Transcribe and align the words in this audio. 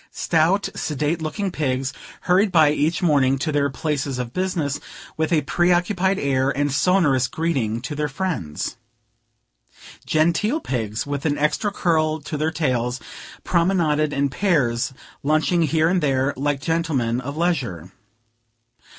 Stout, 0.09 0.69
sedate 0.73 1.21
looking 1.21 1.51
pigs, 1.51 1.93
hurried 2.21 2.51
by 2.51 2.71
each 2.71 3.03
morning 3.03 3.37
to 3.37 3.51
their 3.51 3.69
places 3.69 4.17
of 4.17 4.33
business, 4.33 4.79
with 5.15 5.31
a 5.31 5.43
preoccupied 5.43 6.17
air, 6.17 6.49
and 6.49 6.71
sonorous 6.71 7.27
greeting 7.27 7.81
to 7.81 7.93
their 7.93 8.07
friends. 8.07 8.77
Genteel 10.07 10.59
pigs, 10.59 11.05
with 11.05 11.23
an 11.27 11.37
extra 11.37 11.71
curl 11.71 12.19
to 12.21 12.35
their 12.35 12.49
tails, 12.49 12.99
promenaded 13.43 14.11
in 14.11 14.29
pairs, 14.29 14.91
lunching 15.21 15.61
here 15.61 15.87
and 15.87 16.01
there, 16.01 16.33
like 16.35 16.61
gentlemen 16.61 17.21
of 17.21 17.37
leisure. 17.37 17.91